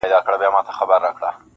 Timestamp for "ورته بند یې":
0.03-0.25